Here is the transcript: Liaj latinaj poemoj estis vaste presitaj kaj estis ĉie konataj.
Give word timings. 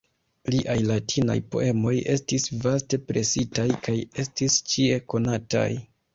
Liaj 0.53 0.77
latinaj 0.91 1.35
poemoj 1.55 1.91
estis 2.13 2.47
vaste 2.65 3.01
presitaj 3.13 3.67
kaj 3.87 3.97
estis 4.27 4.59
ĉie 4.75 4.99
konataj. 5.15 5.69